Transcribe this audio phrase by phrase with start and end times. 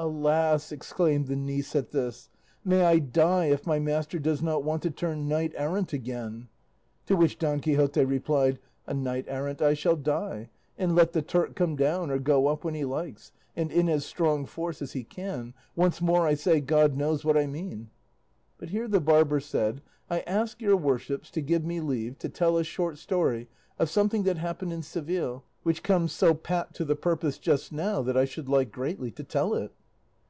[0.00, 2.30] "Alas!" exclaimed the niece at this,
[2.64, 6.46] "may I die if my master does not want to turn knight errant again;"
[7.06, 11.56] to which Don Quixote replied, "A knight errant I shall die, and let the Turk
[11.56, 15.02] come down or go up when he likes, and in as strong force as he
[15.02, 17.90] can, once more I say, God knows what I mean."
[18.56, 22.56] But here the barber said, "I ask your worships to give me leave to tell
[22.56, 23.48] a short story
[23.80, 28.00] of something that happened in Seville, which comes so pat to the purpose just now
[28.02, 29.72] that I should like greatly to tell it."